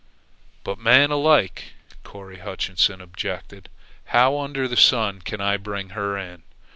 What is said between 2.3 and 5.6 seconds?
Hutchinson objected "how under the sun can I